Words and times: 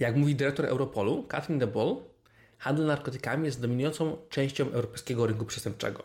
Jak 0.00 0.16
mówi 0.16 0.34
dyrektor 0.34 0.66
Europolu, 0.66 1.22
Catherine 1.22 1.58
de 1.58 1.66
Boll, 1.66 1.96
handel 2.58 2.86
narkotykami 2.86 3.46
jest 3.46 3.60
dominującą 3.60 4.16
częścią 4.28 4.70
europejskiego 4.70 5.26
rynku 5.26 5.44
przestępczego. 5.44 6.02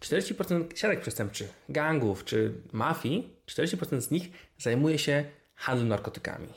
40% 0.00 0.76
siatek 0.76 1.00
przestępczych, 1.00 1.52
gangów 1.68 2.24
czy 2.24 2.54
mafii, 2.72 3.36
40% 3.46 4.00
z 4.00 4.10
nich 4.10 4.30
zajmuje 4.58 4.98
się 4.98 5.24
handlem 5.54 5.88
narkotykami. 5.88 6.48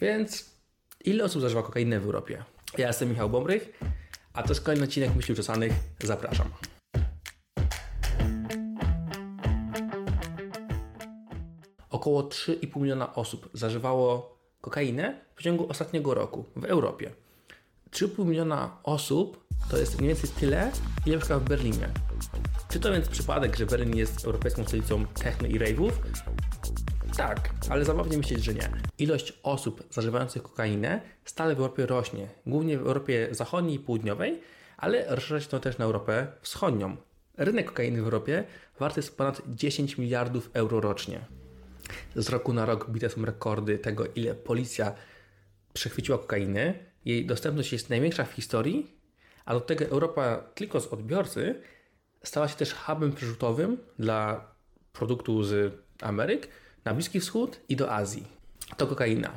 Więc 0.00 0.50
ile 1.04 1.24
osób 1.24 1.42
zażywa 1.42 1.62
kokainę 1.62 2.00
w 2.00 2.04
Europie? 2.04 2.44
Ja 2.78 2.86
jestem 2.86 3.08
Michał 3.08 3.30
Bombrych, 3.30 3.78
a 4.32 4.42
to 4.42 4.48
jest 4.48 4.60
kolejny 4.60 4.84
odcinek 4.84 5.14
Myśli 5.16 5.32
Uczesanych. 5.32 5.72
Zapraszam. 6.02 6.48
Około 11.90 12.22
3,5 12.22 12.80
miliona 12.80 13.14
osób 13.14 13.50
zażywało 13.54 14.33
kokainę 14.64 15.20
w 15.36 15.42
ciągu 15.42 15.68
ostatniego 15.68 16.14
roku 16.14 16.44
w 16.56 16.64
Europie. 16.64 17.10
3,5 17.90 18.26
miliona 18.26 18.76
osób 18.82 19.44
to 19.70 19.78
jest 19.78 19.98
mniej 19.98 20.08
więcej 20.08 20.30
tyle, 20.40 20.72
ile 21.06 21.16
mieszka 21.16 21.38
w 21.38 21.44
Berlinie. 21.44 21.88
Czy 22.68 22.80
to 22.80 22.92
więc 22.92 23.08
przypadek, 23.08 23.56
że 23.56 23.66
Berlin 23.66 23.96
jest 23.96 24.24
europejską 24.24 24.64
stolicą 24.64 25.06
techno 25.06 25.48
i 25.48 25.58
rave'ów? 25.58 25.92
Tak, 27.16 27.50
ale 27.70 27.84
zabawnie 27.84 28.18
myśleć, 28.18 28.44
że 28.44 28.54
nie. 28.54 28.70
Ilość 28.98 29.32
osób 29.42 29.82
zażywających 29.90 30.42
kokainę 30.42 31.00
stale 31.24 31.54
w 31.54 31.58
Europie 31.58 31.86
rośnie, 31.86 32.28
głównie 32.46 32.78
w 32.78 32.86
Europie 32.86 33.28
Zachodniej 33.30 33.76
i 33.76 33.78
Południowej, 33.78 34.40
ale 34.76 35.06
rozszerza 35.08 35.40
się 35.40 35.48
to 35.48 35.60
też 35.60 35.78
na 35.78 35.84
Europę 35.84 36.26
Wschodnią. 36.40 36.96
Rynek 37.36 37.66
kokainy 37.66 38.02
w 38.02 38.04
Europie 38.04 38.44
warty 38.80 39.00
jest 39.00 39.16
ponad 39.16 39.42
10 39.48 39.98
miliardów 39.98 40.50
euro 40.54 40.80
rocznie. 40.80 41.24
Z 42.16 42.28
roku 42.28 42.52
na 42.52 42.66
rok 42.66 42.90
bite 42.90 43.10
są 43.10 43.24
rekordy 43.24 43.78
tego, 43.78 44.06
ile 44.14 44.34
policja 44.34 44.94
przechwyciła 45.72 46.18
kokainy. 46.18 46.74
Jej 47.04 47.26
dostępność 47.26 47.72
jest 47.72 47.90
największa 47.90 48.24
w 48.24 48.32
historii, 48.32 48.96
a 49.44 49.54
do 49.54 49.60
tego 49.60 49.84
Europa 49.84 50.36
tylko 50.54 50.80
z 50.80 50.86
odbiorcy 50.86 51.60
stała 52.22 52.48
się 52.48 52.56
też 52.56 52.74
hubem 52.74 53.12
przerzutowym 53.12 53.78
dla 53.98 54.48
produktu 54.92 55.42
z 55.42 55.74
Ameryk 56.02 56.48
na 56.84 56.94
Bliski 56.94 57.20
Wschód 57.20 57.60
i 57.68 57.76
do 57.76 57.92
Azji. 57.92 58.26
To 58.76 58.86
kokaina. 58.86 59.32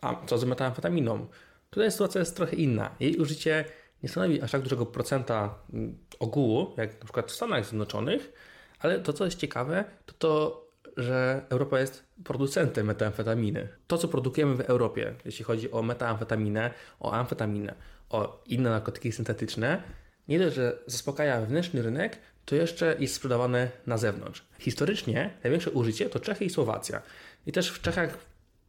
A 0.00 0.26
co 0.26 0.38
z 0.38 0.44
metamfetaminą? 0.44 1.26
Tutaj 1.70 1.92
sytuacja 1.92 2.18
jest 2.18 2.36
trochę 2.36 2.56
inna. 2.56 2.94
Jej 3.00 3.16
użycie 3.16 3.64
nie 4.02 4.08
stanowi 4.08 4.42
aż 4.42 4.50
tak 4.50 4.62
dużego 4.62 4.86
procenta 4.86 5.54
mm, 5.72 5.98
ogółu, 6.18 6.74
jak 6.76 6.92
na 7.00 7.04
przykład 7.04 7.30
w 7.30 7.34
Stanach 7.34 7.66
Zjednoczonych, 7.66 8.32
ale 8.78 8.98
to, 8.98 9.12
co 9.12 9.24
jest 9.24 9.38
ciekawe, 9.38 9.84
to 10.06 10.12
to, 10.18 10.67
że 10.98 11.42
Europa 11.48 11.80
jest 11.80 12.04
producentem 12.24 12.86
metamfetaminy. 12.86 13.68
To, 13.86 13.98
co 13.98 14.08
produkujemy 14.08 14.56
w 14.56 14.60
Europie, 14.60 15.14
jeśli 15.24 15.44
chodzi 15.44 15.70
o 15.70 15.82
metamfetaminę, 15.82 16.70
o 17.00 17.12
amfetaminę, 17.12 17.74
o 18.10 18.42
inne 18.46 18.70
narkotyki 18.70 19.12
syntetyczne, 19.12 19.82
nie 20.28 20.38
dość, 20.38 20.56
że 20.56 20.78
zaspokaja 20.86 21.40
wewnętrzny 21.40 21.82
rynek, 21.82 22.18
to 22.44 22.54
jeszcze 22.54 22.96
jest 22.98 23.14
sprzedawane 23.14 23.70
na 23.86 23.98
zewnątrz. 23.98 24.44
Historycznie 24.58 25.30
największe 25.44 25.70
użycie 25.70 26.10
to 26.10 26.20
Czechy 26.20 26.44
i 26.44 26.50
Słowacja. 26.50 27.02
I 27.46 27.52
też 27.52 27.70
w 27.70 27.82
Czechach 27.82 28.18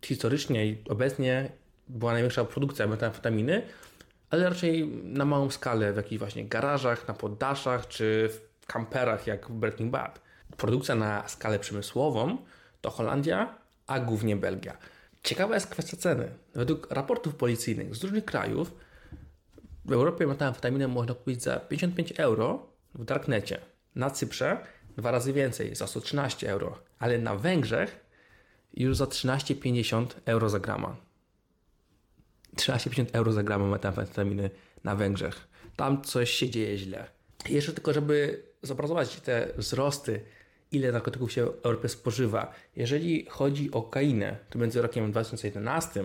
historycznie 0.06 0.68
i 0.68 0.78
obecnie 0.90 1.50
była 1.88 2.14
największa 2.14 2.46
produkcja 2.46 2.88
metamfetaminy, 2.88 3.62
ale 4.30 4.50
raczej 4.50 4.88
na 5.04 5.26
małą 5.26 5.50
skalę, 5.50 5.94
w 5.94 5.98
jakichś 5.98 6.20
właśnie 6.20 6.46
garażach, 6.46 7.08
na 7.08 7.14
poddaszach 7.14 7.88
czy 7.88 8.30
w 8.62 8.66
kamperach 8.66 9.28
jak 9.28 9.48
w 9.48 9.52
Breaking 9.52 9.92
Bad. 9.92 10.29
Produkcja 10.58 10.96
na 10.96 11.28
skalę 11.28 11.60
przemysłową 11.60 12.38
to 12.82 12.90
Holandia, 12.90 13.56
a 13.88 14.00
głównie 14.00 14.36
Belgia. 14.36 14.78
Ciekawa 15.24 15.56
jest 15.56 15.68
kwestia 15.68 15.98
ceny. 15.98 16.32
Według 16.56 16.92
raportów 16.92 17.36
policyjnych 17.36 17.96
z 17.96 18.04
różnych 18.04 18.26
krajów 18.26 18.76
w 19.86 19.92
Europie 19.92 20.28
metamfetaminę 20.28 20.88
można 20.88 21.14
kupić 21.14 21.44
za 21.44 21.60
55 21.60 22.14
euro 22.20 22.68
w 22.96 23.06
Darknecie. 23.06 23.62
Na 23.96 24.10
Cyprze 24.10 24.58
dwa 24.98 25.12
razy 25.12 25.34
więcej, 25.34 25.76
za 25.76 25.88
113 25.88 26.50
euro, 26.50 26.80
ale 27.00 27.18
na 27.18 27.36
Węgrzech 27.36 28.06
już 28.74 28.98
za 28.98 29.06
13,50 29.06 30.06
euro 30.26 30.50
za 30.50 30.60
grama. 30.60 30.96
13,50 32.56 33.06
euro 33.14 33.32
za 33.32 33.44
gramę 33.44 33.66
metamfetaminy 33.66 34.50
na 34.84 34.96
Węgrzech. 34.96 35.48
Tam 35.76 36.02
coś 36.02 36.30
się 36.30 36.50
dzieje 36.50 36.78
źle. 36.78 37.08
Jeszcze 37.50 37.74
tylko, 37.74 37.94
żeby 37.94 38.44
zobrazować 38.62 39.16
te 39.16 39.48
wzrosty, 39.58 40.22
ile 40.72 40.92
narkotyków 40.92 41.32
się 41.32 41.46
w 41.46 41.66
Europie 41.66 41.90
spożywa. 41.90 42.54
Jeżeli 42.76 43.26
chodzi 43.26 43.72
o 43.72 43.82
kokainę, 43.82 44.38
to 44.50 44.60
między 44.60 44.82
rokiem 44.82 45.12
2011 45.12 46.04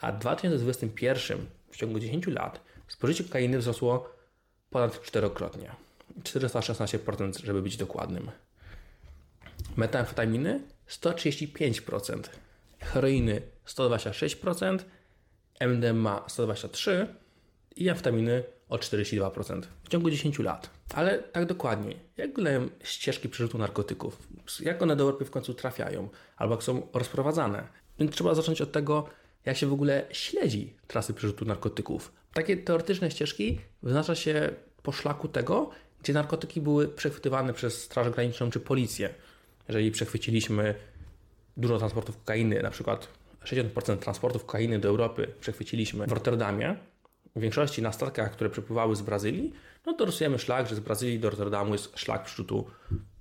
a 0.00 0.12
2021 0.12 1.46
w 1.70 1.76
ciągu 1.76 1.98
10 2.00 2.26
lat 2.26 2.60
spożycie 2.88 3.24
kokainy 3.24 3.58
wzrosło 3.58 4.10
ponad 4.70 5.02
czterokrotnie. 5.02 5.70
416%, 6.22 7.44
żeby 7.44 7.62
być 7.62 7.76
dokładnym. 7.76 8.30
Metamfetaminy 9.76 10.60
135%, 10.88 12.22
heroiny 12.78 13.42
126%, 13.66 14.78
MDMA 15.60 16.24
123% 16.28 17.06
i 17.78 17.88
amfetaminy 17.88 18.42
o 18.68 18.76
42% 18.76 19.62
w 19.84 19.88
ciągu 19.88 20.10
10 20.10 20.38
lat. 20.38 20.70
Ale 20.94 21.18
tak 21.18 21.46
dokładnie, 21.46 21.94
jak 22.16 22.28
wyglądają 22.28 22.68
ścieżki 22.82 23.28
przerzutu 23.28 23.58
narkotyków? 23.58 24.28
Jak 24.60 24.82
one 24.82 24.96
do 24.96 25.04
Europy 25.04 25.24
w 25.24 25.30
końcu 25.30 25.54
trafiają? 25.54 26.08
Albo 26.36 26.54
jak 26.54 26.62
są 26.62 26.86
rozprowadzane? 26.92 27.68
Więc 27.98 28.12
trzeba 28.12 28.34
zacząć 28.34 28.60
od 28.60 28.72
tego, 28.72 29.08
jak 29.44 29.56
się 29.56 29.66
w 29.66 29.72
ogóle 29.72 30.06
śledzi 30.12 30.74
trasy 30.86 31.14
przerzutu 31.14 31.44
narkotyków. 31.44 32.12
Takie 32.32 32.56
teoretyczne 32.56 33.10
ścieżki 33.10 33.60
wyznacza 33.82 34.14
się 34.14 34.50
po 34.82 34.92
szlaku 34.92 35.28
tego, 35.28 35.70
gdzie 36.02 36.12
narkotyki 36.12 36.60
były 36.60 36.88
przechwytywane 36.88 37.52
przez 37.52 37.82
Straż 37.82 38.10
Graniczną 38.10 38.50
czy 38.50 38.60
policję. 38.60 39.14
Jeżeli 39.68 39.90
przechwyciliśmy 39.90 40.74
dużo 41.56 41.78
transportów 41.78 42.16
kokainy, 42.16 42.62
na 42.62 42.70
przykład 42.70 43.08
60% 43.44 43.96
transportów 43.96 44.44
kokainy 44.44 44.78
do 44.78 44.88
Europy 44.88 45.34
przechwyciliśmy 45.40 46.06
w 46.06 46.12
Rotterdamie, 46.12 46.76
w 47.38 47.40
większości 47.40 47.82
na 47.82 47.92
statkach, 47.92 48.32
które 48.32 48.50
przypływały 48.50 48.96
z 48.96 49.02
Brazylii, 49.02 49.52
no 49.86 49.92
to 49.92 50.04
rysujemy 50.04 50.38
szlak, 50.38 50.68
że 50.68 50.74
z 50.74 50.80
Brazylii 50.80 51.20
do 51.20 51.30
Rotterdamu 51.30 51.72
jest 51.72 51.98
szlak 51.98 52.24
przerzutu 52.24 52.66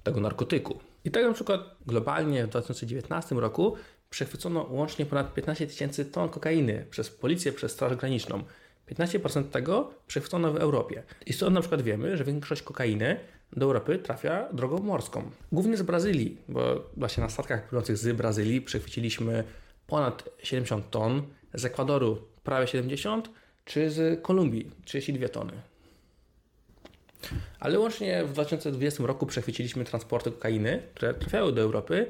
tego 0.04 0.20
narkotyku. 0.22 0.80
I 1.06 1.12
tak 1.12 1.24
na 1.24 1.34
przykład 1.34 1.62
globalnie 1.86 2.46
w 2.46 2.50
2019 2.50 3.36
roku 3.36 3.76
przechwycono 4.10 4.68
łącznie 4.70 5.06
ponad 5.06 5.34
15 5.34 5.68
tysięcy 5.68 6.06
ton 6.06 6.30
kokainy 6.30 6.86
przez 6.90 7.10
policję, 7.10 7.52
przez 7.52 7.72
Straż 7.72 7.96
Graniczną. 7.96 8.44
15% 8.92 9.44
tego 9.44 9.92
przechwycono 10.08 10.54
w 10.54 10.58
Europie. 10.58 11.04
I 11.26 11.34
stąd 11.34 11.54
na 11.54 11.60
przykład 11.60 11.82
wiemy, 11.82 12.18
że 12.18 12.24
większość 12.24 12.62
kokainy 12.62 13.20
do 13.54 13.66
Europy 13.66 14.00
trafia 14.00 14.48
drogą 14.54 14.80
morską. 14.80 15.32
Głównie 15.52 15.78
z 15.78 15.82
Brazylii, 15.82 16.38
bo 16.50 16.90
właśnie 16.98 17.24
na 17.24 17.30
statkach 17.30 17.68
płynących 17.68 17.98
z 17.98 18.18
Brazylii 18.18 18.62
przechwyciliśmy 18.62 19.44
ponad 19.88 20.30
70 20.44 20.90
ton, 20.90 21.22
z 21.54 21.66
Ekwadoru 21.66 22.18
prawie 22.44 22.68
70, 22.68 23.30
czy 23.68 23.90
z 23.90 24.22
Kolumbii 24.22 24.72
32 24.86 25.30
tony. 25.30 25.54
Ale 27.60 27.80
łącznie 27.80 28.24
w 28.24 28.34
2020 28.34 29.04
roku 29.06 29.26
przechwyciliśmy 29.26 29.86
transporty 29.86 30.32
kokainy, 30.32 30.84
które 30.96 31.14
trafiały 31.14 31.54
do 31.54 31.62
Europy 31.62 32.08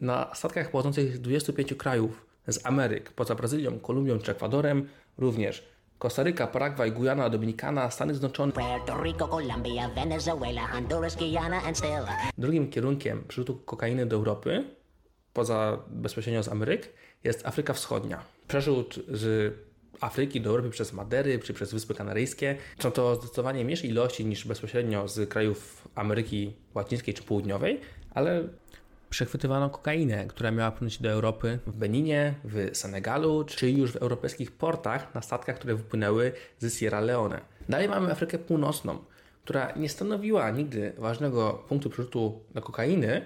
na 0.00 0.34
statkach 0.34 0.70
pochodzących 0.70 1.16
z 1.16 1.20
25 1.20 1.74
krajów 1.74 2.26
z 2.48 2.66
Ameryk, 2.66 3.12
poza 3.12 3.34
Brazylią, 3.34 3.78
Kolumbią 3.78 4.18
czy 4.18 4.30
Ekwadorem, 4.30 4.88
również 5.18 5.68
Kostaryka, 5.98 6.46
Paragwaj, 6.46 6.92
Gujana, 6.92 7.30
Dominikana, 7.30 7.90
Stany 7.90 8.14
Zjednoczone. 8.14 8.52
Puerto 8.52 9.02
Rico, 9.02 9.28
Colombia, 9.28 9.88
Venezuela, 9.88 10.66
Honduras, 10.66 11.16
Guyana 11.16 11.62
and 11.62 11.78
still. 11.78 12.06
Drugim 12.38 12.70
kierunkiem 12.70 13.24
przerzutu 13.28 13.54
kokainy 13.54 14.06
do 14.06 14.16
Europy, 14.16 14.64
poza 15.32 15.78
bezpośrednio 15.88 16.42
z 16.42 16.48
Ameryk, 16.48 16.92
jest 17.24 17.46
Afryka 17.46 17.72
Wschodnia. 17.72 18.24
Przerzut 18.48 18.98
z 19.08 19.54
Afryki 20.00 20.40
do 20.40 20.50
Europy 20.50 20.70
przez 20.70 20.92
Madery 20.92 21.38
czy 21.38 21.54
przez 21.54 21.72
Wyspy 21.72 21.94
Kanaryjskie. 21.94 22.56
Są 22.78 22.90
to 22.90 23.14
zdecydowanie 23.14 23.64
mniejsze 23.64 23.86
ilości 23.86 24.26
niż 24.26 24.46
bezpośrednio 24.46 25.08
z 25.08 25.30
krajów 25.30 25.88
Ameryki 25.94 26.52
Łacińskiej 26.74 27.14
czy 27.14 27.22
Południowej, 27.22 27.80
ale 28.14 28.48
przechwytywano 29.10 29.70
kokainę, 29.70 30.26
która 30.26 30.50
miała 30.50 30.70
płynąć 30.70 31.02
do 31.02 31.10
Europy 31.10 31.58
w 31.66 31.76
Beninie, 31.76 32.34
w 32.44 32.70
Senegalu, 32.72 33.44
czy 33.44 33.70
już 33.70 33.92
w 33.92 33.96
europejskich 33.96 34.52
portach 34.52 35.14
na 35.14 35.22
statkach, 35.22 35.56
które 35.56 35.74
wypłynęły 35.74 36.32
z 36.58 36.78
Sierra 36.78 37.00
Leone. 37.00 37.40
Dalej 37.68 37.88
mamy 37.88 38.12
Afrykę 38.12 38.38
Północną, 38.38 38.98
która 39.44 39.72
nie 39.76 39.88
stanowiła 39.88 40.50
nigdy 40.50 40.92
ważnego 40.98 41.64
punktu 41.68 41.90
przerzutu 41.90 42.40
na 42.54 42.60
kokainy, 42.60 43.24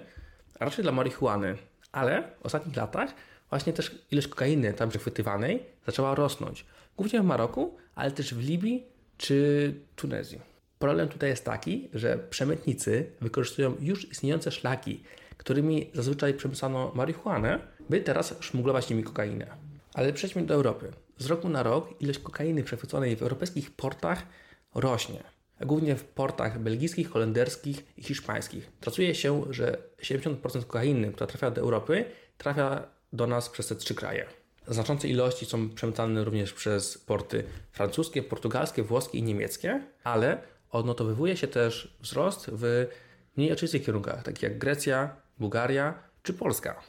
a 0.59 0.65
raczej 0.65 0.83
dla 0.83 0.91
marihuany, 0.91 1.57
ale 1.91 2.23
w 2.41 2.45
ostatnich 2.45 2.75
latach 2.75 3.13
właśnie 3.49 3.73
też 3.73 4.05
ilość 4.11 4.27
kokainy 4.27 4.73
tam 4.73 4.89
przechwytywanej 4.89 5.63
zaczęła 5.85 6.15
rosnąć. 6.15 6.65
Głównie 6.97 7.21
w 7.21 7.25
Maroku, 7.25 7.77
ale 7.95 8.11
też 8.11 8.33
w 8.33 8.39
Libii 8.39 8.83
czy 9.17 9.73
Tunezji. 9.95 10.41
Problem 10.79 11.07
tutaj 11.07 11.29
jest 11.29 11.45
taki, 11.45 11.89
że 11.93 12.17
przemytnicy 12.29 13.11
wykorzystują 13.21 13.75
już 13.79 14.11
istniejące 14.11 14.51
szlaki, 14.51 15.03
którymi 15.37 15.89
zazwyczaj 15.93 16.33
przemysłano 16.33 16.91
marihuanę, 16.95 17.59
by 17.89 18.01
teraz 18.01 18.35
szmuglować 18.39 18.89
nimi 18.89 19.03
kokainę. 19.03 19.47
Ale 19.93 20.13
przejdźmy 20.13 20.45
do 20.45 20.53
Europy. 20.53 20.91
z 21.17 21.25
roku 21.25 21.49
na 21.49 21.63
rok 21.63 22.01
ilość 22.01 22.19
kokainy 22.19 22.63
przechwyconej 22.63 23.15
w 23.15 23.21
europejskich 23.21 23.71
portach 23.71 24.25
rośnie. 24.75 25.23
Głównie 25.61 25.95
w 25.95 26.03
portach 26.03 26.59
belgijskich, 26.59 27.09
holenderskich 27.09 27.85
i 27.97 28.03
hiszpańskich. 28.03 28.71
Tracuje 28.79 29.15
się, 29.15 29.43
że 29.49 29.77
70% 30.01 30.63
kokainy, 30.63 31.11
która 31.11 31.27
trafia 31.27 31.51
do 31.51 31.61
Europy, 31.61 32.05
trafia 32.37 32.87
do 33.15 33.27
nas 33.27 33.49
przez 33.49 33.67
te 33.67 33.75
trzy 33.75 33.95
kraje. 33.95 34.25
Znaczące 34.67 35.07
ilości 35.07 35.45
są 35.45 35.69
przemycane 35.69 36.23
również 36.23 36.53
przez 36.53 36.97
porty 36.97 37.43
francuskie, 37.71 38.23
portugalskie, 38.23 38.83
włoskie 38.83 39.17
i 39.17 39.23
niemieckie, 39.23 39.81
ale 40.03 40.37
odnotowywuje 40.71 41.37
się 41.37 41.47
też 41.47 41.97
wzrost 42.01 42.49
w 42.53 42.87
mniej 43.37 43.51
oczywistych 43.51 43.85
kierunkach, 43.85 44.23
takich 44.23 44.43
jak 44.43 44.57
Grecja, 44.57 45.15
Bułgaria 45.39 45.93
czy 46.23 46.33
Polska. 46.33 46.81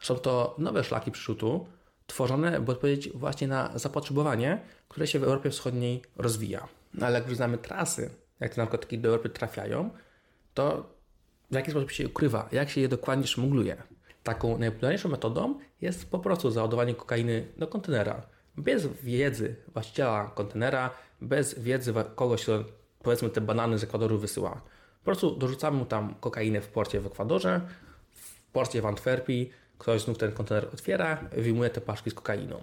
Są 0.00 0.14
to 0.16 0.54
nowe 0.58 0.84
szlaki 0.84 1.10
przyrzutu, 1.10 1.66
tworzone, 2.06 2.60
by 2.60 2.72
odpowiedzieć 2.72 3.12
właśnie 3.14 3.48
na 3.48 3.78
zapotrzebowanie, 3.78 4.60
które 4.88 5.06
się 5.06 5.18
w 5.18 5.24
Europie 5.24 5.50
Wschodniej 5.50 6.02
rozwija. 6.16 6.68
No 6.94 7.06
ale 7.06 7.18
jak 7.18 7.28
już 7.28 7.36
znamy 7.36 7.58
trasy, 7.58 8.10
jak 8.40 8.54
te 8.54 8.60
narkotyki 8.60 8.98
do 8.98 9.08
Europy 9.08 9.28
trafiają, 9.28 9.90
to 10.54 10.90
w 11.50 11.54
jaki 11.54 11.70
sposób 11.70 11.90
się 11.90 12.06
ukrywa, 12.06 12.48
jak 12.52 12.70
się 12.70 12.80
je 12.80 12.88
dokładnie 12.88 13.26
szmugluje. 13.26 13.82
Taką 14.22 14.58
najpopularniejszą 14.58 15.08
metodą 15.08 15.58
jest 15.80 16.10
po 16.10 16.18
prostu 16.18 16.50
załadowanie 16.50 16.94
kokainy 16.94 17.46
do 17.56 17.66
kontenera. 17.66 18.22
Bez 18.56 18.86
wiedzy 18.86 19.56
właściciela 19.72 20.30
kontenera, 20.34 20.90
bez 21.20 21.58
wiedzy 21.58 21.94
kogoś, 22.14 22.42
kto 22.42 22.64
powiedzmy 23.02 23.30
te 23.30 23.40
banany 23.40 23.78
z 23.78 23.84
Ekwadoru 23.84 24.18
wysyła. 24.18 24.50
Po 24.98 25.04
prostu 25.04 25.36
dorzucamy 25.36 25.76
mu 25.76 25.84
tam 25.84 26.14
kokainę 26.20 26.60
w 26.60 26.68
porcie 26.68 27.00
w 27.00 27.06
Ekwadorze, 27.06 27.60
w 28.12 28.42
porcie 28.52 28.82
w 28.82 28.86
Antwerpii, 28.86 29.50
ktoś 29.78 30.02
znów 30.02 30.18
ten 30.18 30.32
kontener 30.32 30.68
otwiera, 30.72 31.24
wyjmuje 31.36 31.70
te 31.70 31.80
paczki 31.80 32.10
z 32.10 32.14
kokainą. 32.14 32.60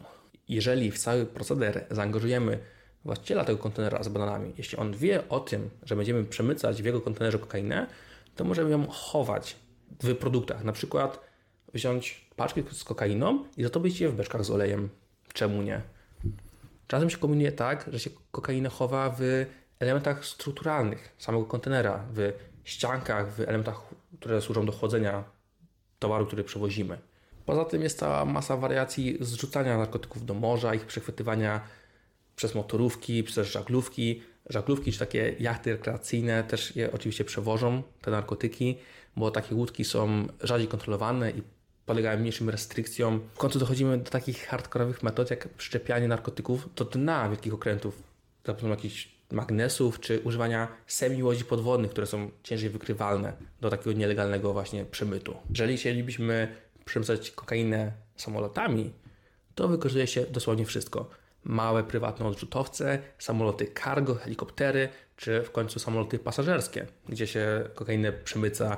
Jeżeli 0.50 0.92
w 0.92 0.98
cały 1.00 1.26
proceder 1.26 1.86
zaangażujemy 1.92 2.60
właściciela 3.06 3.46
tego 3.46 3.58
kontenera 3.58 4.04
z 4.04 4.08
bananami, 4.08 4.54
jeśli 4.58 4.78
on 4.78 4.94
wie 4.94 5.30
o 5.30 5.40
tym, 5.40 5.70
że 5.84 5.96
będziemy 5.96 6.24
przemycać 6.24 6.82
w 6.82 6.86
jego 6.86 7.02
kontenerze 7.02 7.40
kokainę, 7.40 7.88
to 8.36 8.44
możemy 8.44 8.70
ją 8.70 8.88
chować 8.88 9.56
w 10.04 10.16
produktach. 10.16 10.64
Na 10.64 10.72
przykład 10.72 11.29
wziąć 11.74 12.27
paczki 12.36 12.63
z 12.71 12.83
kokainą 12.83 13.45
i 13.57 13.63
zatopić 13.63 14.01
je 14.01 14.10
w 14.10 14.16
beczkach 14.16 14.45
z 14.45 14.51
olejem. 14.51 14.89
Czemu 15.33 15.62
nie? 15.62 15.81
Czasem 16.88 17.10
się 17.10 17.18
kombinuje 17.18 17.51
tak, 17.51 17.89
że 17.94 18.00
się 18.00 18.10
kokainę 18.31 18.69
chowa 18.69 19.16
w 19.19 19.45
elementach 19.80 20.25
strukturalnych 20.25 21.16
samego 21.18 21.45
kontenera, 21.45 22.06
w 22.13 22.33
ściankach, 22.63 23.33
w 23.33 23.39
elementach, 23.39 23.81
które 24.19 24.42
służą 24.42 24.66
do 24.66 24.71
chłodzenia 24.71 25.24
towaru, 26.00 26.25
który 26.25 26.44
przewozimy. 26.44 26.98
Poza 27.45 27.66
tym 27.66 27.81
jest 27.81 28.00
cała 28.00 28.25
masa 28.25 28.57
wariacji 28.57 29.18
zrzucania 29.21 29.77
narkotyków 29.77 30.25
do 30.25 30.33
morza, 30.33 30.75
ich 30.75 30.86
przechwytywania 30.86 31.62
przez 32.36 32.56
motorówki, 32.56 33.24
przez 33.24 33.48
żaglówki. 33.48 34.21
Żaglówki 34.50 34.92
czy 34.92 35.00
takie 35.00 35.36
jachty 35.39 35.71
rekreacyjne 35.71 36.44
też 36.44 36.75
je 36.75 36.92
oczywiście 36.92 37.25
przewożą, 37.25 37.83
te 38.01 38.12
narkotyki, 38.12 38.77
bo 39.16 39.31
takie 39.31 39.56
łódki 39.56 39.86
są 39.86 40.27
rzadziej 40.44 40.68
kontrolowane 40.68 41.31
i 41.31 41.44
polegają 41.90 42.20
mniejszym 42.20 42.50
restrykcjom. 42.50 43.20
W 43.34 43.38
końcu 43.38 43.60
dochodzimy 43.60 43.98
do 43.98 44.10
takich 44.10 44.48
hardkorowych 44.48 45.04
metod, 45.04 45.30
jak 45.30 45.50
przyczepianie 45.50 46.08
narkotyków 46.08 46.70
do 46.76 46.86
dna 46.86 47.30
wielkich 47.30 47.54
okrętów 47.54 48.04
za 48.46 48.54
pomocą 48.54 48.70
jakichś 48.70 49.10
magnesów, 49.32 50.00
czy 50.00 50.20
używania 50.20 50.68
semi-łodzi 50.88 51.46
podwodnych, 51.46 51.92
które 51.92 52.08
są 52.08 52.32
ciężej 52.44 52.70
wykrywalne 52.70 53.34
do 53.62 53.70
takiego 53.70 53.92
nielegalnego 53.94 54.54
właśnie 54.54 54.86
przemytu. 54.86 55.36
Jeżeli 55.50 55.78
chcielibyśmy 55.78 56.56
przemycać 56.86 57.32
kokainę 57.32 57.92
samolotami, 58.16 58.94
to 59.56 59.68
wykorzystuje 59.68 60.08
się 60.08 60.22
dosłownie 60.22 60.66
wszystko. 60.66 61.10
Małe 61.44 61.84
prywatne 61.84 62.26
odrzutowce, 62.26 63.00
samoloty 63.20 63.72
cargo, 63.84 64.16
helikoptery, 64.16 64.90
czy 65.16 65.44
w 65.44 65.52
końcu 65.52 65.80
samoloty 65.80 66.20
pasażerskie, 66.20 66.86
gdzie 67.10 67.28
się 67.28 67.70
kokainę 67.76 68.12
przemyca 68.12 68.78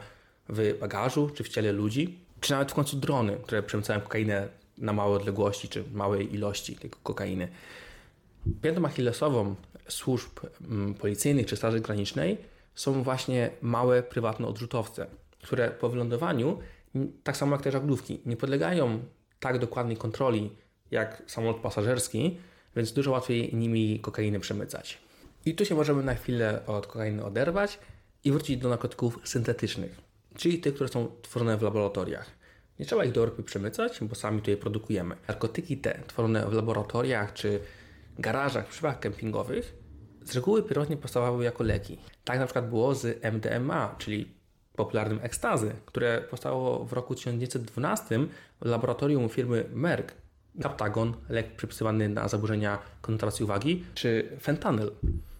w 0.50 0.78
bagażu, 0.80 1.30
czy 1.30 1.44
w 1.44 1.50
ciele 1.50 1.72
ludzi, 1.72 2.31
czy 2.42 2.52
nawet 2.52 2.72
w 2.72 2.76
końcu 2.76 2.98
drony, 2.98 3.38
które 3.44 3.64
przemycają 3.64 4.02
kokainę 4.02 4.48
na 4.78 4.94
małe 4.94 5.16
odległości, 5.16 5.70
czy 5.70 5.84
małej 5.94 6.34
ilości 6.34 6.76
tej 6.76 6.90
kokainy. 7.04 7.48
Piętą 8.62 8.86
achillesową 8.86 9.56
służb 9.88 10.40
mm, 10.62 10.94
policyjnych 10.94 11.46
czy 11.46 11.56
Straży 11.56 11.80
Granicznej 11.80 12.38
są 12.76 13.04
właśnie 13.04 13.50
małe 13.62 14.04
prywatne 14.04 14.48
odrzutowce, 14.48 15.08
które 15.44 15.72
po 15.72 15.90
wylądowaniu, 15.90 16.60
tak 17.24 17.38
samo 17.38 17.56
jak 17.56 17.62
te 17.62 17.72
żaglówki, 17.72 18.20
nie 18.26 18.38
podlegają 18.38 19.00
tak 19.40 19.60
dokładnej 19.60 19.98
kontroli 19.98 20.50
jak 20.92 21.24
samolot 21.28 21.58
pasażerski, 21.58 22.38
więc 22.76 22.94
dużo 22.94 23.12
łatwiej 23.12 23.56
nimi 23.56 24.00
kokainę 24.00 24.40
przemycać. 24.40 24.98
I 25.46 25.56
tu 25.56 25.66
się 25.66 25.76
możemy 25.76 26.04
na 26.04 26.16
chwilę 26.16 26.62
od 26.68 26.88
kokainy 26.88 27.26
oderwać 27.26 27.80
i 28.24 28.32
wrócić 28.32 28.58
do 28.58 28.70
narkotyków 28.70 29.20
syntetycznych, 29.24 30.02
czyli 30.36 30.60
tych, 30.60 30.76
które 30.76 30.90
są 30.90 31.12
tworzone 31.22 31.58
w 31.58 31.62
laboratoriach. 31.62 32.32
Nie 32.80 32.86
trzeba 32.86 33.06
ich 33.06 33.12
do 33.12 33.20
Europy 33.20 33.44
przemycać, 33.44 34.00
bo 34.02 34.16
sami 34.16 34.40
tutaj 34.40 34.54
je 34.54 34.58
produkujemy. 34.58 35.16
Narkotyki 35.28 35.78
te 35.78 36.02
tworzone 36.08 36.50
w 36.50 36.54
laboratoriach 36.54 37.34
czy 37.34 37.60
garażach, 38.20 38.68
przy 38.68 38.82
kempingowych 39.00 39.82
z 40.26 40.36
reguły 40.36 40.64
pierwotnie 40.64 40.98
powstawały 40.98 41.44
jako 41.44 41.64
leki. 41.64 41.98
Tak 42.24 42.40
na 42.40 42.46
przykład 42.46 42.70
było 42.70 42.96
z 42.96 43.26
MDMA, 43.34 43.96
czyli 43.98 44.32
popularnym 44.76 45.20
ekstazy, 45.22 45.76
które 45.86 46.22
powstało 46.22 46.86
w 46.86 46.94
roku 46.94 47.16
1912 47.16 48.20
w 48.62 48.66
laboratorium 48.66 49.30
firmy 49.30 49.66
Merck. 49.74 50.14
Captagon, 50.62 51.14
lek 51.30 51.56
przypisywany 51.56 52.10
na 52.10 52.28
zaburzenia 52.28 52.80
koncentracji 53.02 53.44
uwagi, 53.44 53.86
czy 53.94 54.38
fentanyl, 54.42 54.92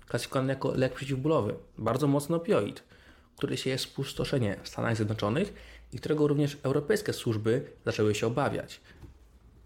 klasyfikowany 0.08 0.54
jako 0.54 0.72
lek 0.76 0.94
przeciwbólowy, 0.94 1.56
bardzo 1.78 2.08
mocny 2.08 2.36
opioid, 2.36 2.84
który 3.38 3.56
jest 3.66 3.84
spustoszenie 3.84 4.60
w 4.64 4.68
Stanach 4.68 4.96
Zjednoczonych 4.96 5.54
i 5.94 5.98
którego 6.00 6.28
również 6.28 6.58
europejskie 6.64 7.14
służby 7.14 7.72
zaczęły 7.86 8.16
się 8.16 8.28
obawiać. 8.28 8.82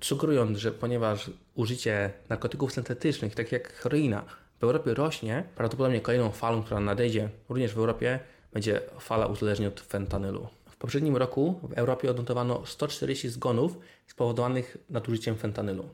Sugerując, 0.01 0.57
że 0.57 0.71
ponieważ 0.71 1.31
użycie 1.56 2.13
narkotyków 2.29 2.73
syntetycznych, 2.73 3.35
tak 3.35 3.51
jak 3.51 3.73
heroina, 3.73 4.25
w 4.59 4.63
Europie 4.63 4.94
rośnie, 4.94 5.44
prawdopodobnie 5.56 6.01
kolejną 6.01 6.31
falą, 6.31 6.63
która 6.63 6.79
nadejdzie 6.79 7.29
również 7.50 7.73
w 7.73 7.77
Europie, 7.77 8.19
będzie 8.53 8.81
fala 9.00 9.25
uzależnień 9.25 9.68
od 9.68 9.79
fentanylu. 9.79 10.47
W 10.69 10.77
poprzednim 10.77 11.18
roku 11.18 11.59
w 11.63 11.73
Europie 11.73 12.11
odnotowano 12.11 12.65
140 12.65 13.29
zgonów 13.29 13.77
spowodowanych 14.07 14.77
nadużyciem 14.89 15.35
fentanylu. 15.35 15.89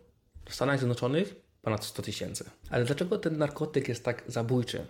W 0.46 0.56
Stanach 0.56 0.80
Zjednoczonych 0.80 1.36
ponad 1.62 1.86
100 1.86 2.02
tysięcy. 2.02 2.50
Ale 2.70 2.86
dlaczego 2.86 3.18
ten 3.18 3.38
narkotyk 3.38 3.88
jest 3.88 4.06
tak 4.06 4.24
zabójczy? 4.28 4.88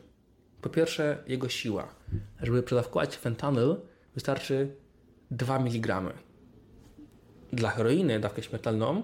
Po 0.62 0.70
pierwsze, 0.70 1.24
jego 1.28 1.50
siła. 1.50 1.96
Żeby 2.42 2.64
przedawkować 2.64 3.18
fentanyl, 3.18 3.76
wystarczy 4.14 4.76
2 5.32 5.60
mg. 5.60 6.02
Dla 7.54 7.70
heroiny 7.70 8.20
dawkę 8.20 8.44
śmiertelną 8.44 9.04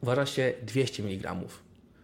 uważa 0.00 0.26
się 0.26 0.54
200 0.62 1.02
mg. 1.02 1.36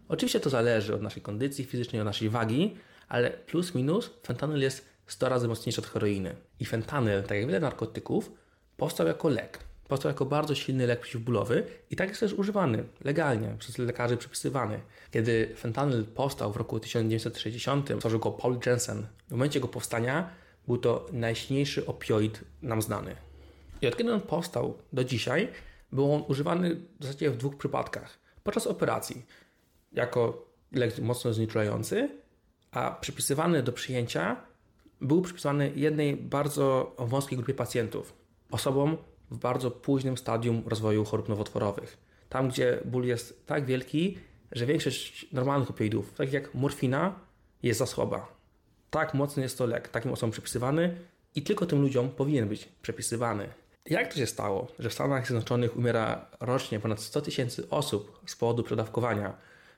Oczywiście 0.09 0.41
to 0.41 0.51
zależy 0.51 0.95
od 0.95 1.03
naszej 1.03 1.23
kondycji 1.23 1.65
fizycznej, 1.65 2.01
od 2.01 2.05
naszej 2.05 2.29
wagi, 2.29 2.77
ale 3.09 3.31
plus 3.31 3.75
minus 3.75 4.11
fentanyl 4.23 4.61
jest 4.61 4.89
100 5.07 5.29
razy 5.29 5.49
mocniejszy 5.49 5.81
od 5.81 5.87
heroiny. 5.87 6.35
I 6.61 6.65
fentanyl, 6.65 7.23
tak 7.23 7.39
jak 7.39 7.47
wiele 7.47 7.61
narkotyków, 7.61 8.33
powstał 8.77 9.07
jako 9.07 9.29
lek. 9.29 9.59
Powstał 9.89 10.11
jako 10.11 10.27
bardzo 10.27 10.55
silny 10.55 10.87
lek 10.87 11.01
przeciwbólowy 11.01 11.67
i 11.91 11.97
tak 11.97 12.09
jest 12.09 12.21
też 12.21 12.33
używany 12.33 12.85
legalnie 13.05 13.57
przez 13.59 13.79
lekarzy 13.79 14.17
przypisywany. 14.17 14.81
Kiedy 15.11 15.55
fentanyl 15.57 16.05
powstał 16.05 16.53
w 16.53 16.57
roku 16.57 16.81
1960, 16.81 17.91
stworzył 17.97 18.21
go 18.21 18.31
Paul 18.33 18.59
Jensen. 18.67 19.07
W 19.29 19.31
momencie 19.31 19.59
jego 19.59 19.69
powstania 19.69 20.31
był 20.67 20.79
to 20.79 21.07
najsilniejszy 21.13 21.87
opioid 21.87 22.41
nam 22.63 22.83
znany. 22.83 23.17
I 23.83 23.87
od 23.87 23.97
kiedy 23.97 24.13
on 24.13 24.21
powstał 24.21 24.79
do 24.93 25.05
dzisiaj, 25.05 25.49
był 25.93 26.15
on 26.15 26.25
używany 26.29 26.77
w 27.01 27.05
zasadzie 27.05 27.31
w 27.31 27.37
dwóch 27.37 27.57
przypadkach. 27.57 28.19
Podczas 28.43 28.67
operacji 28.67 29.27
jako 29.93 30.47
lek 30.73 30.99
mocno 30.99 31.33
znieczulający, 31.33 32.09
a 32.71 32.91
przypisywany 32.91 33.63
do 33.63 33.73
przyjęcia 33.73 34.37
był 35.01 35.23
przypisany 35.23 35.73
jednej 35.77 36.17
bardzo 36.17 36.95
wąskiej 36.99 37.39
grupie 37.39 37.55
pacjentów, 37.55 38.15
osobom 38.51 38.97
w 39.31 39.39
bardzo 39.39 39.71
późnym 39.71 40.19
stadium 40.19 40.63
rozwoju 40.67 41.05
chorób 41.05 41.29
nowotworowych. 41.29 41.97
Tam, 42.29 42.49
gdzie 42.49 42.81
ból 42.85 43.05
jest 43.05 43.47
tak 43.47 43.65
wielki, 43.65 44.19
że 44.53 44.67
większość 44.67 45.33
normalnych 45.33 45.71
opioidów, 45.71 46.13
takich 46.13 46.35
jak 46.35 46.55
morfina, 46.55 47.15
jest 47.63 47.79
za 47.79 47.87
słaba. 47.87 48.29
Tak 48.91 49.15
mocny 49.15 49.43
jest 49.43 49.59
to 49.59 49.67
lek, 49.67 49.89
takim 49.89 50.13
osobom 50.13 50.31
przypisywany 50.31 50.97
i 51.35 51.43
tylko 51.43 51.67
tym 51.67 51.83
ludziom 51.83 52.11
powinien 52.11 52.49
być 52.49 52.69
przepisywany. 52.83 53.49
Jak 53.87 54.13
to 54.13 54.19
się 54.19 54.27
stało, 54.27 54.69
że 54.79 54.91
w 54.91 54.93
Stanach 54.93 55.27
Zjednoczonych 55.27 55.77
umiera 55.77 56.27
rocznie 56.41 56.81
ponad 56.81 57.01
100 57.01 57.21
tysięcy 57.21 57.71
osób 57.71 58.21
z 58.27 58.37
powodu 58.37 58.63
przedawkowania? 58.63 59.37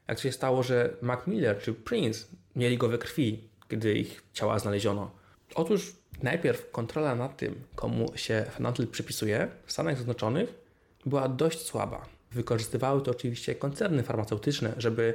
Jak 0.09 0.17
to 0.17 0.23
się 0.23 0.33
stało, 0.33 0.63
że 0.63 0.97
Mac 1.03 1.27
Miller 1.27 1.59
czy 1.59 1.75
Prince 1.75 2.29
mieli 2.57 2.79
go 2.79 2.89
we 2.89 2.99
krwi, 2.99 3.49
gdy 3.69 3.95
ich 3.95 4.23
ciała 4.33 4.59
znaleziono? 4.59 5.11
Otóż 5.55 5.93
najpierw 6.23 6.71
kontrola 6.71 7.15
nad 7.15 7.37
tym, 7.37 7.63
komu 7.75 8.13
się 8.15 8.45
fentanyl 8.51 8.91
przypisuje 8.91 9.49
w 9.67 9.73
Stanach 9.73 9.97
Zjednoczonych 9.97 10.67
była 11.07 11.29
dość 11.29 11.67
słaba. 11.67 12.07
Wykorzystywały 12.33 13.03
to 13.03 13.11
oczywiście 13.11 13.55
koncerny 13.55 14.03
farmaceutyczne, 14.03 14.73
żeby 14.79 15.15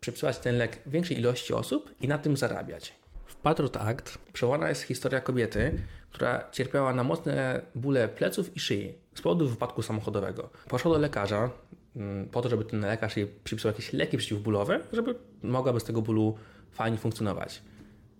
przepisywać 0.00 0.38
ten 0.38 0.56
lek 0.56 0.78
większej 0.86 1.18
ilości 1.18 1.52
osób 1.52 1.94
i 2.00 2.08
na 2.08 2.18
tym 2.18 2.36
zarabiać. 2.36 2.94
W 3.26 3.36
Patriot 3.36 3.76
Act 3.76 4.18
przełana 4.32 4.68
jest 4.68 4.82
historia 4.82 5.20
kobiety, 5.20 5.82
która 6.10 6.44
cierpiała 6.52 6.94
na 6.94 7.04
mocne 7.04 7.60
bóle 7.74 8.08
pleców 8.08 8.56
i 8.56 8.60
szyi 8.60 8.94
z 9.14 9.20
powodu 9.20 9.48
wypadku 9.48 9.82
samochodowego. 9.82 10.50
Poszła 10.68 10.92
do 10.92 10.98
lekarza 10.98 11.50
mm, 11.96 12.28
po 12.28 12.42
to, 12.42 12.48
żeby 12.48 12.64
ten 12.64 12.80
lekarz 12.80 13.16
jej 13.16 13.26
przypisał 13.44 13.70
jakieś 13.70 13.92
leki 13.92 14.16
przeciwbólowe, 14.18 14.80
żeby 14.92 15.14
mogłaby 15.42 15.80
z 15.80 15.84
tego 15.84 16.02
bólu 16.02 16.38
fajnie 16.70 16.98
funkcjonować. 16.98 17.62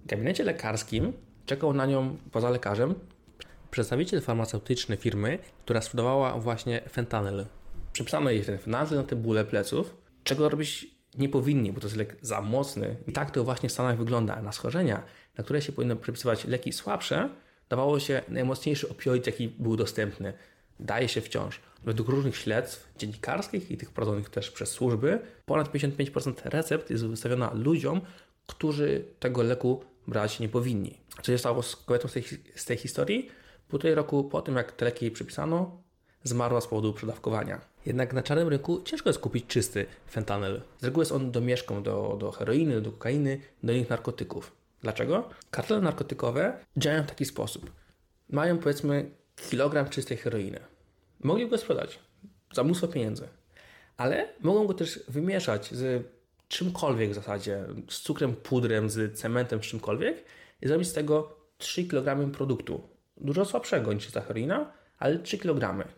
W 0.04 0.06
gabinecie 0.06 0.44
lekarskim 0.44 1.12
czekał 1.48 1.72
na 1.72 1.86
nią 1.86 2.16
poza 2.32 2.50
lekarzem 2.50 2.94
przedstawiciel 3.70 4.20
farmaceutyczny 4.20 4.96
firmy, 4.96 5.38
która 5.64 5.80
sprzedawała 5.80 6.38
właśnie 6.38 6.80
fentanyl. 6.90 7.44
Przypisano 7.92 8.30
jej 8.30 8.44
ten 8.44 8.58
fentanyl 8.58 8.96
na 8.96 9.02
te 9.02 9.16
bóle 9.16 9.44
pleców, 9.44 9.96
czego 10.24 10.48
robić 10.48 10.86
nie 11.18 11.28
powinni, 11.28 11.72
bo 11.72 11.80
to 11.80 11.86
jest 11.86 11.96
lek 11.96 12.16
za 12.22 12.40
mocny. 12.40 12.96
I 13.06 13.12
tak 13.12 13.30
to 13.30 13.44
właśnie 13.44 13.68
w 13.68 13.72
Stanach 13.72 13.98
wygląda. 13.98 14.42
Na 14.42 14.52
schorzenia, 14.52 15.02
na 15.38 15.44
które 15.44 15.62
się 15.62 15.72
powinno 15.72 15.96
przypisywać 15.96 16.44
leki 16.44 16.72
słabsze, 16.72 17.28
dawało 17.68 18.00
się 18.00 18.22
najmocniejszy 18.28 18.88
opioid, 18.88 19.26
jaki 19.26 19.48
był 19.48 19.76
dostępny. 19.76 20.32
Daje 20.80 21.08
się 21.08 21.20
wciąż. 21.20 21.60
Według 21.84 22.08
różnych 22.08 22.36
śledztw 22.36 22.98
dziennikarskich 22.98 23.70
i 23.70 23.76
tych 23.76 23.90
prowadzonych 23.90 24.30
też 24.30 24.50
przez 24.50 24.70
służby, 24.70 25.20
ponad 25.46 25.72
55% 25.72 26.34
recept 26.44 26.90
jest 26.90 27.06
wystawiona 27.06 27.50
ludziom, 27.54 28.00
którzy 28.48 29.04
tego 29.18 29.42
leku 29.42 29.84
brać 30.06 30.40
nie 30.40 30.48
powinni. 30.48 30.98
Co 31.22 31.32
się 31.32 31.38
stało 31.38 31.62
z 31.62 31.76
kobietą 31.76 32.08
z 32.08 32.12
tej, 32.12 32.24
z 32.54 32.64
tej 32.64 32.76
historii? 32.76 33.30
Półtorej 33.68 33.94
roku 33.94 34.24
po 34.24 34.42
tym, 34.42 34.56
jak 34.56 34.72
te 34.72 34.84
leki 34.84 35.04
jej 35.04 35.12
przypisano, 35.12 35.82
zmarła 36.24 36.60
z 36.60 36.66
powodu 36.66 36.92
przedawkowania. 36.92 37.60
Jednak 37.86 38.12
na 38.12 38.22
czarnym 38.22 38.48
rynku 38.48 38.82
ciężko 38.82 39.08
jest 39.08 39.18
kupić 39.18 39.46
czysty 39.46 39.86
fentanyl. 40.10 40.60
Z 40.80 40.84
reguły 40.84 41.02
jest 41.02 41.12
on 41.12 41.30
domieszką 41.30 41.82
do, 41.82 42.16
do 42.20 42.32
heroiny, 42.32 42.80
do 42.80 42.92
kokainy, 42.92 43.40
do 43.62 43.72
innych 43.72 43.90
narkotyków. 43.90 44.52
Dlaczego? 44.82 45.28
Kartele 45.50 45.80
narkotykowe 45.80 46.58
działają 46.76 47.02
w 47.02 47.06
taki 47.06 47.24
sposób. 47.24 47.70
Mają 48.30 48.58
powiedzmy 48.58 49.10
kilogram 49.50 49.88
czystej 49.88 50.16
heroiny. 50.16 50.60
Mogli 51.20 51.48
go 51.48 51.58
sprzedać 51.58 51.98
za 52.52 52.64
mnóstwo 52.64 52.88
pieniędzy, 52.88 53.28
ale 53.96 54.28
mogą 54.40 54.66
go 54.66 54.74
też 54.74 55.00
wymieszać 55.08 55.74
z 55.74 56.06
czymkolwiek 56.48 57.10
w 57.10 57.14
zasadzie, 57.14 57.64
z 57.88 58.00
cukrem, 58.00 58.36
pudrem, 58.36 58.90
z 58.90 59.18
cementem, 59.18 59.62
z 59.62 59.66
czymkolwiek 59.66 60.24
i 60.62 60.68
zrobić 60.68 60.88
z 60.88 60.92
tego 60.92 61.36
3 61.58 61.84
kg 61.84 62.32
produktu. 62.32 62.88
Dużo 63.16 63.44
słabszego 63.44 63.92
niż 63.92 64.08
heroina, 64.12 64.72
ale 64.98 65.18
3 65.18 65.38
kg. 65.38 65.88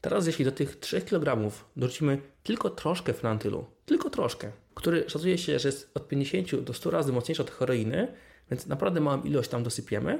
Teraz 0.00 0.26
jeśli 0.26 0.44
do 0.44 0.52
tych 0.52 0.76
3 0.76 1.00
kg 1.00 1.52
dorzucimy 1.76 2.18
tylko 2.42 2.70
troszkę 2.70 3.12
fenantylu, 3.12 3.66
tylko 3.86 4.10
troszkę, 4.10 4.52
który 4.74 5.10
szacuje 5.10 5.38
się, 5.38 5.58
że 5.58 5.68
jest 5.68 5.90
od 5.94 6.08
50 6.08 6.56
do 6.56 6.72
100 6.72 6.90
razy 6.90 7.12
mocniejszy 7.12 7.42
od 7.42 7.50
heroiny, 7.50 8.14
więc 8.50 8.66
naprawdę 8.66 9.00
małą 9.00 9.22
ilość 9.22 9.50
tam 9.50 9.62
dosypiemy 9.62 10.18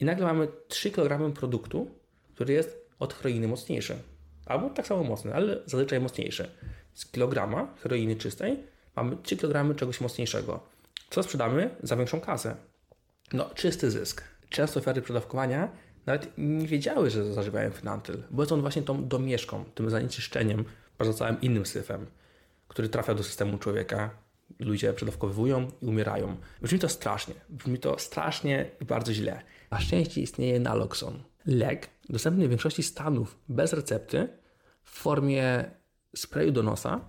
i 0.00 0.04
nagle 0.04 0.26
mamy 0.26 0.48
3 0.68 0.90
kg 0.90 1.34
produktu, 1.34 1.90
który 2.34 2.54
jest 2.54 2.86
od 2.98 3.14
heroiny 3.14 3.48
mocniejszy. 3.48 3.96
Albo 4.46 4.70
tak 4.70 4.86
samo 4.86 5.04
mocny, 5.04 5.34
ale 5.34 5.58
zazwyczaj 5.66 6.00
mocniejszy. 6.00 6.50
Z 6.96 7.06
kilograma 7.06 7.74
heroiny 7.82 8.16
czystej 8.16 8.56
mamy 8.96 9.16
3 9.22 9.36
kg 9.36 9.76
czegoś 9.76 10.00
mocniejszego. 10.00 10.60
Co 11.10 11.22
sprzedamy 11.22 11.70
za 11.82 11.96
większą 11.96 12.20
kasę? 12.20 12.56
No, 13.32 13.50
czysty 13.54 13.90
zysk. 13.90 14.24
Często 14.48 14.80
ofiary 14.80 15.02
przedawkowania 15.02 15.68
nawet 16.06 16.32
nie 16.38 16.66
wiedziały, 16.66 17.10
że 17.10 17.32
zażywają 17.34 17.70
fenantyl, 17.70 18.22
bo 18.30 18.42
jest 18.42 18.52
on 18.52 18.60
właśnie 18.60 18.82
tą 18.82 19.08
domieszką, 19.08 19.64
tym 19.64 19.90
zanieczyszczeniem, 19.90 20.64
poza 20.98 21.12
całym 21.12 21.40
innym 21.40 21.66
syfem, 21.66 22.06
który 22.68 22.88
trafia 22.88 23.14
do 23.14 23.22
systemu 23.22 23.58
człowieka. 23.58 24.10
Ludzie 24.58 24.92
przedawkowywują 24.92 25.70
i 25.82 25.86
umierają. 25.86 26.36
Brzmi 26.62 26.78
to 26.78 26.88
strasznie. 26.88 27.34
Brzmi 27.48 27.78
to 27.78 27.98
strasznie 27.98 28.70
i 28.80 28.84
bardzo 28.84 29.12
źle. 29.12 29.42
Na 29.70 29.80
szczęście 29.80 30.20
istnieje 30.20 30.60
naloxon. 30.60 31.22
Lek 31.46 31.88
dostępny 32.08 32.46
w 32.46 32.50
większości 32.50 32.82
stanów 32.82 33.38
bez 33.48 33.72
recepty 33.72 34.28
w 34.82 34.90
formie 34.90 35.70
sprayu 36.18 36.52
do 36.52 36.62
nosa, 36.62 37.00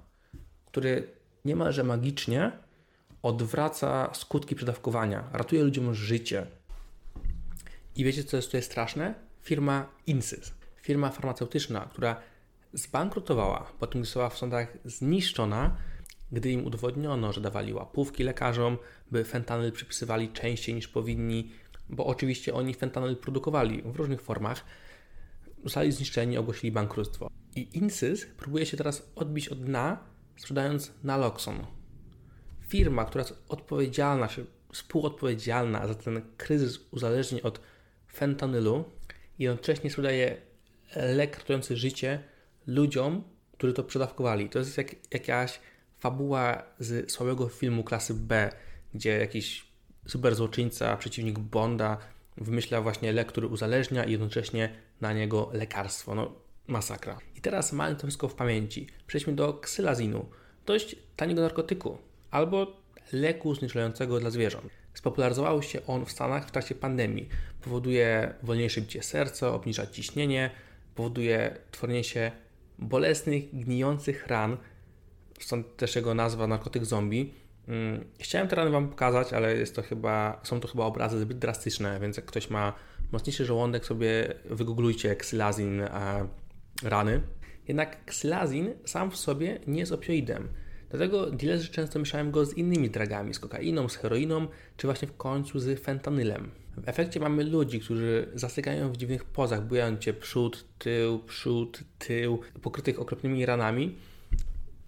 który 0.65 1.07
niemalże 1.45 1.83
magicznie 1.83 2.51
odwraca 3.21 4.09
skutki 4.13 4.55
przedawkowania, 4.55 5.29
ratuje 5.31 5.63
ludziom 5.63 5.95
życie, 5.95 6.47
i 7.97 8.03
wiecie, 8.03 8.23
co 8.23 8.37
jest 8.37 8.47
tutaj 8.47 8.61
straszne? 8.61 9.13
Firma 9.41 9.89
Insys, 10.07 10.53
firma 10.81 11.09
farmaceutyczna, 11.09 11.87
która 11.91 12.21
zbankrutowała, 12.73 13.71
po 13.79 13.87
tym 13.87 14.05
została 14.05 14.29
w 14.29 14.37
sądach 14.37 14.77
zniszczona, 14.85 15.77
gdy 16.31 16.51
im 16.51 16.65
udowodniono, 16.65 17.33
że 17.33 17.41
dawali 17.41 17.73
łapówki 17.73 18.23
lekarzom, 18.23 18.77
by 19.11 19.23
fentanyl 19.23 19.71
przypisywali 19.71 20.29
częściej 20.29 20.75
niż 20.75 20.87
powinni, 20.87 21.51
bo 21.89 22.05
oczywiście 22.05 22.53
oni 22.53 22.73
fentanyl 22.73 23.15
produkowali 23.15 23.81
w 23.81 23.95
różnych 23.95 24.21
formach, 24.21 24.65
zostali 25.67 25.91
zniszczeni, 25.91 26.37
ogłosili 26.37 26.71
bankructwo. 26.71 27.29
I 27.55 27.77
Insys 27.77 28.25
próbuje 28.25 28.65
się 28.65 28.77
teraz 28.77 29.11
odbić 29.15 29.49
od 29.49 29.63
dna, 29.63 29.99
sprzedając 30.37 30.93
naloxon. 31.03 31.65
Firma, 32.67 33.05
która 33.05 33.23
jest 33.23 33.43
odpowiedzialna, 33.49 34.29
współodpowiedzialna 34.71 35.87
za 35.87 35.95
ten 35.95 36.21
kryzys 36.37 36.79
uzależnień 36.91 37.41
od 37.41 37.61
fentanylu 38.13 38.85
jednocześnie 39.39 39.89
sprzedaje 39.89 40.41
lek 40.95 41.37
ratujący 41.37 41.77
życie 41.77 42.23
ludziom, 42.67 43.23
którzy 43.51 43.73
to 43.73 43.83
przedawkowali. 43.83 44.49
To 44.49 44.59
jest 44.59 44.77
jak, 44.77 45.13
jakaś 45.13 45.59
fabuła 45.99 46.63
z 46.79 47.11
słabego 47.11 47.49
filmu 47.49 47.83
klasy 47.83 48.13
B, 48.13 48.49
gdzie 48.93 49.09
jakiś 49.09 49.67
super 50.07 50.35
złoczyńca, 50.35 50.97
przeciwnik 50.97 51.39
Bonda 51.39 51.97
wymyśla 52.37 52.81
właśnie 52.81 53.13
lek, 53.13 53.27
który 53.27 53.47
uzależnia 53.47 54.03
i 54.03 54.11
jednocześnie 54.11 54.69
na 55.01 55.13
niego 55.13 55.49
lekarstwo. 55.53 56.15
No, 56.15 56.33
masakra. 56.67 57.17
I 57.35 57.41
teraz 57.41 57.73
mając 57.73 58.01
to 58.01 58.07
wszystko 58.07 58.27
w 58.27 58.35
pamięci, 58.35 58.87
przejdźmy 59.07 59.33
do 59.33 59.53
ksylazinu, 59.53 60.25
dość 60.65 60.95
taniego 61.15 61.41
narkotyku 61.41 61.97
albo 62.31 62.81
leku 63.13 63.55
znieczulającego 63.55 64.19
dla 64.19 64.29
zwierząt. 64.29 64.65
Spopularyzował 64.93 65.63
się 65.63 65.85
on 65.85 66.05
w 66.05 66.11
Stanach 66.11 66.47
w 66.47 66.51
trakcie 66.51 66.75
pandemii. 66.75 67.29
Powoduje 67.61 68.33
wolniejsze 68.43 68.81
bicie 68.81 69.03
serca, 69.03 69.53
obniża 69.53 69.87
ciśnienie, 69.87 70.51
powoduje 70.95 71.57
tworzenie 71.71 72.03
się 72.03 72.31
bolesnych, 72.79 73.55
gnijących 73.55 74.27
ran. 74.27 74.57
Stąd 75.39 75.77
też 75.77 75.95
jego 75.95 76.13
nazwa 76.13 76.47
narkotyk 76.47 76.85
zombie. 76.85 77.33
Mm, 77.67 78.05
chciałem 78.19 78.47
te 78.47 78.55
rany 78.55 78.71
Wam 78.71 78.89
pokazać, 78.89 79.33
ale 79.33 79.57
jest 79.57 79.75
to 79.75 79.81
chyba, 79.81 80.41
są 80.43 80.59
to 80.59 80.67
chyba 80.67 80.85
obrazy 80.85 81.19
zbyt 81.19 81.37
drastyczne, 81.37 81.99
więc 81.99 82.17
jak 82.17 82.25
ktoś 82.25 82.49
ma 82.49 82.73
mocniejszy 83.11 83.45
żołądek, 83.45 83.85
sobie 83.85 84.33
wygooglujcie 84.45 85.15
ksylazin 85.15 85.81
rany. 86.83 87.21
Jednak 87.67 88.05
ksylazin 88.05 88.73
sam 88.85 89.11
w 89.11 89.17
sobie 89.17 89.59
nie 89.67 89.79
jest 89.79 89.91
opioidem. 89.91 90.47
Dlatego 90.89 91.31
dealerzy 91.31 91.71
często 91.71 91.99
mieszają 91.99 92.31
go 92.31 92.45
z 92.45 92.53
innymi 92.53 92.89
dragami, 92.89 93.33
z 93.33 93.39
kokainą, 93.39 93.89
z 93.89 93.95
heroiną, 93.95 94.47
czy 94.77 94.87
właśnie 94.87 95.07
w 95.07 95.17
końcu 95.17 95.59
z 95.59 95.79
fentanylem. 95.79 96.51
W 96.77 96.89
efekcie 96.89 97.19
mamy 97.19 97.43
ludzi, 97.43 97.79
którzy 97.79 98.27
zastygają 98.33 98.91
w 98.91 98.97
dziwnych 98.97 99.25
pozach, 99.25 99.67
bujają 99.67 99.97
cię 99.97 100.13
przód, 100.13 100.65
tył, 100.77 101.19
przód, 101.19 101.79
tył, 101.99 102.39
pokrytych 102.61 102.99
okropnymi 102.99 103.45
ranami, 103.45 103.95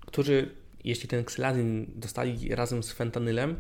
którzy, 0.06 0.50
jeśli 0.84 1.10
ten 1.10 1.26
ksylazin 1.26 1.92
dostali 1.96 2.56
razem 2.56 2.84
z 2.84 2.92
fentanylem, 2.92 3.56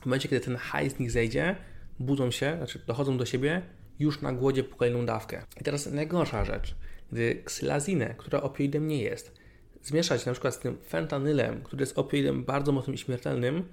w 0.00 0.06
momencie, 0.06 0.28
kiedy 0.28 0.44
ten 0.44 0.56
haj 0.56 0.90
z 0.90 0.98
nich 0.98 1.10
zejdzie, 1.10 1.56
budzą 1.98 2.30
się, 2.30 2.56
znaczy 2.56 2.82
dochodzą 2.86 3.18
do 3.18 3.26
siebie 3.26 3.62
już 3.98 4.20
na 4.20 4.32
głodzie 4.32 4.64
po 4.64 4.76
kolejną 4.76 5.06
dawkę. 5.06 5.42
I 5.60 5.64
teraz 5.64 5.86
najgorsza 5.86 6.44
rzecz, 6.44 6.76
gdy 7.12 7.42
ksylazinę, 7.44 8.14
która 8.18 8.42
opioidem 8.42 8.88
nie 8.88 9.02
jest, 9.02 9.34
zmieszać 9.82 10.26
na 10.26 10.32
przykład 10.32 10.54
z 10.54 10.58
tym 10.58 10.78
fentanylem, 10.88 11.62
który 11.62 11.82
jest 11.82 11.98
opioidem 11.98 12.44
bardzo 12.44 12.72
mocnym 12.72 12.94
i 12.94 12.98
śmiertelnym, 12.98 13.64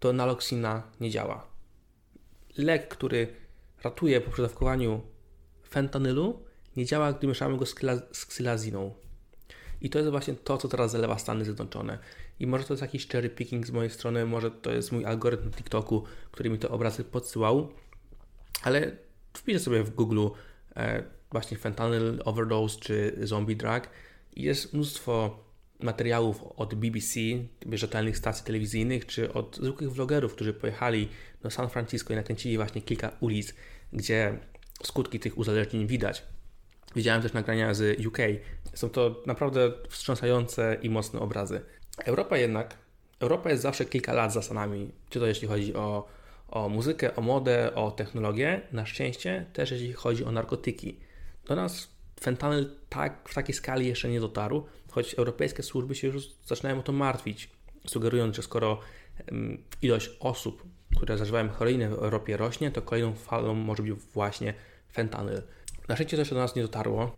to 0.00 0.12
naloxina 0.12 0.82
nie 1.00 1.10
działa. 1.10 1.46
Lek, 2.56 2.88
który 2.88 3.28
ratuje 3.84 4.20
po 4.20 4.30
przedawkowaniu 4.30 5.00
fentanylu, 5.68 6.42
nie 6.76 6.84
działa, 6.84 7.12
gdy 7.12 7.26
mieszamy 7.26 7.56
go 7.56 7.66
z, 7.66 7.74
z 8.12 8.26
ksylaziną. 8.26 8.94
I 9.80 9.90
to 9.90 9.98
jest 9.98 10.10
właśnie 10.10 10.34
to, 10.34 10.58
co 10.58 10.68
teraz 10.68 10.90
zalewa 10.90 11.18
Stany 11.18 11.44
Zjednoczone. 11.44 11.98
I 12.40 12.46
może 12.46 12.64
to 12.64 12.72
jest 12.72 12.82
jakiś 12.82 13.08
cherry 13.08 13.30
picking 13.30 13.66
z 13.66 13.70
mojej 13.70 13.90
strony, 13.90 14.26
może 14.26 14.50
to 14.50 14.72
jest 14.72 14.92
mój 14.92 15.04
algorytm 15.04 15.50
TikToku, 15.50 16.04
który 16.30 16.50
mi 16.50 16.58
te 16.58 16.68
obrazy 16.68 17.04
podsyłał, 17.04 17.68
ale 18.62 18.96
wpiszę 19.34 19.60
sobie 19.60 19.82
w 19.82 19.90
Google 19.90 20.26
e, 20.76 21.02
właśnie 21.32 21.56
fentanyl 21.56 22.22
overdose 22.24 22.80
czy 22.80 23.18
zombie 23.22 23.56
drug 23.56 23.88
jest 24.36 24.74
mnóstwo 24.74 25.46
materiałów 25.80 26.42
od 26.56 26.74
BBC, 26.74 27.20
rzetelnych 27.72 28.18
stacji 28.18 28.44
telewizyjnych, 28.44 29.06
czy 29.06 29.32
od 29.32 29.56
zwykłych 29.56 29.92
vlogerów, 29.92 30.34
którzy 30.34 30.52
pojechali 30.52 31.08
do 31.42 31.50
San 31.50 31.68
Francisco 31.68 32.12
i 32.12 32.16
nakręcili 32.16 32.56
właśnie 32.56 32.82
kilka 32.82 33.12
ulic, 33.20 33.54
gdzie 33.92 34.38
skutki 34.82 35.20
tych 35.20 35.38
uzależnień 35.38 35.86
widać. 35.86 36.22
Widziałem 36.96 37.22
też 37.22 37.32
nagrania 37.32 37.74
z 37.74 38.06
UK. 38.06 38.18
Są 38.74 38.90
to 38.90 39.22
naprawdę 39.26 39.72
wstrząsające 39.88 40.76
i 40.82 40.90
mocne 40.90 41.20
obrazy. 41.20 41.60
Europa 42.04 42.38
jednak, 42.38 42.76
Europa 43.20 43.50
jest 43.50 43.62
zawsze 43.62 43.84
kilka 43.84 44.12
lat 44.12 44.32
za 44.32 44.42
Stanami, 44.42 44.92
czy 45.10 45.20
to 45.20 45.26
jeśli 45.26 45.48
chodzi 45.48 45.74
o, 45.74 46.08
o 46.48 46.68
muzykę, 46.68 47.16
o 47.16 47.20
modę, 47.20 47.74
o 47.74 47.90
technologię. 47.90 48.60
Na 48.72 48.86
szczęście 48.86 49.46
też 49.52 49.70
jeśli 49.70 49.92
chodzi 49.92 50.24
o 50.24 50.32
narkotyki. 50.32 50.98
Do 51.48 51.56
nas 51.56 51.88
fentanyl 52.20 52.70
tak, 52.88 53.28
w 53.28 53.34
takiej 53.34 53.54
skali 53.54 53.86
jeszcze 53.86 54.08
nie 54.08 54.20
dotarł, 54.20 54.66
choć 54.90 55.14
europejskie 55.14 55.62
służby 55.62 55.94
się 55.94 56.06
już 56.06 56.28
zaczynają 56.46 56.78
o 56.78 56.82
to 56.82 56.92
martwić, 56.92 57.50
sugerując, 57.86 58.36
że 58.36 58.42
skoro 58.42 58.80
ilość 59.82 60.10
osób, 60.20 60.62
które 60.96 61.18
zażywają 61.18 61.48
heroinę 61.48 61.88
w 61.88 61.92
Europie 61.92 62.36
rośnie, 62.36 62.70
to 62.70 62.82
kolejną 62.82 63.14
falą 63.14 63.54
może 63.54 63.82
być 63.82 63.92
właśnie 63.92 64.54
fentanyl. 64.92 65.42
Na 65.88 65.96
szczęście 65.96 66.16
to 66.16 66.20
jeszcze 66.20 66.34
do 66.34 66.40
nas 66.40 66.56
nie 66.56 66.62
dotarło. 66.62 67.16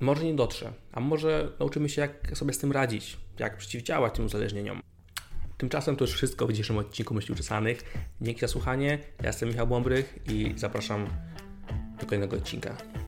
Może 0.00 0.24
nie 0.24 0.34
dotrze, 0.34 0.72
a 0.92 1.00
może 1.00 1.52
nauczymy 1.60 1.88
się, 1.88 2.00
jak 2.00 2.30
sobie 2.34 2.52
z 2.52 2.58
tym 2.58 2.72
radzić, 2.72 3.16
jak 3.38 3.56
przeciwdziałać 3.56 4.14
tym 4.14 4.24
uzależnieniom. 4.24 4.82
Tymczasem 5.56 5.96
to 5.96 6.04
już 6.04 6.14
wszystko 6.14 6.46
w 6.46 6.50
dzisiejszym 6.50 6.78
odcinku 6.78 7.14
Myśli 7.14 7.34
Uczesanych. 7.34 7.82
Dzięki 8.20 8.40
za 8.40 8.48
słuchanie. 8.48 8.98
Ja 9.20 9.26
jestem 9.26 9.48
Michał 9.48 9.66
Bąbrych 9.66 10.18
i 10.32 10.52
zapraszam 10.56 11.06
do 12.00 12.06
kolejnego 12.06 12.36
odcinka. 12.36 12.76